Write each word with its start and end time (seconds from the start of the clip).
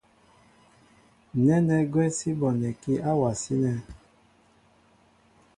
Nɛ́nɛ́ 1.45 1.81
gwɛ́ 1.91 2.07
sí 2.17 2.29
bonɛkí 2.39 2.93
áwasí 3.09 3.53
nɛ̄. 3.63 3.75